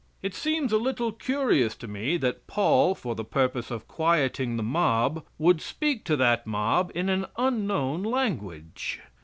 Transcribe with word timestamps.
It 0.23 0.33
seems 0.33 0.73
a 0.73 0.79
little 0.79 1.11
curious 1.11 1.75
to 1.75 1.87
me 1.87 2.17
that 2.17 2.47
Paul 2.47 2.95
for 2.95 3.13
the 3.13 3.23
purpose 3.23 3.69
of 3.69 3.87
quieting 3.87 4.57
the 4.57 4.63
mob, 4.63 5.23
would 5.37 5.61
speak 5.61 6.05
to 6.05 6.15
that 6.15 6.47
mob 6.47 6.91
in 6.95 7.07
an 7.07 7.27
unknown 7.37 8.01
language. 8.01 8.99